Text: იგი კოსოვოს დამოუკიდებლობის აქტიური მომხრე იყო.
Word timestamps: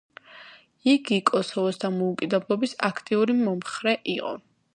იგი 0.93 1.19
კოსოვოს 1.31 1.77
დამოუკიდებლობის 1.83 2.75
აქტიური 2.91 3.37
მომხრე 3.45 3.95
იყო. 4.17 4.35